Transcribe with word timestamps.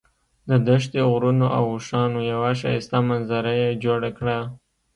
د 0.49 0.51
دښتې، 0.67 1.01
غرونو 1.11 1.45
او 1.57 1.63
اوښانو 1.73 2.19
یوه 2.33 2.51
ښایسته 2.59 2.97
منظره 3.09 3.51
یې 3.61 3.69
جوړه 3.83 4.09
کړه. 4.17 4.39